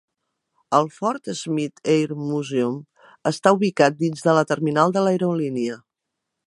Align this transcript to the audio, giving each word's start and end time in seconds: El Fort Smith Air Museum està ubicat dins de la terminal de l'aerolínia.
El 0.77 0.87
Fort 0.95 1.29
Smith 1.41 1.83
Air 1.97 2.17
Museum 2.23 2.79
està 3.33 3.55
ubicat 3.59 4.01
dins 4.03 4.27
de 4.29 4.37
la 4.39 4.47
terminal 4.55 4.97
de 4.99 5.07
l'aerolínia. 5.09 5.81